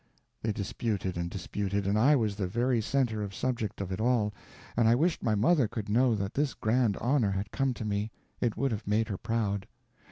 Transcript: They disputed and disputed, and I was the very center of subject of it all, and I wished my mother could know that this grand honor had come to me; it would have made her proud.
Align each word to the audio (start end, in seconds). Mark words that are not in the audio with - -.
They 0.41 0.51
disputed 0.51 1.15
and 1.15 1.29
disputed, 1.29 1.85
and 1.85 1.95
I 1.95 2.15
was 2.15 2.35
the 2.35 2.47
very 2.47 2.81
center 2.81 3.21
of 3.21 3.35
subject 3.35 3.79
of 3.81 3.91
it 3.91 4.01
all, 4.01 4.33
and 4.75 4.87
I 4.87 4.95
wished 4.95 5.21
my 5.21 5.35
mother 5.35 5.67
could 5.67 5.89
know 5.89 6.15
that 6.15 6.33
this 6.33 6.55
grand 6.55 6.97
honor 6.97 7.29
had 7.29 7.51
come 7.51 7.71
to 7.75 7.85
me; 7.85 8.09
it 8.39 8.57
would 8.57 8.71
have 8.71 8.87
made 8.87 9.09
her 9.09 9.17
proud. 9.19 9.67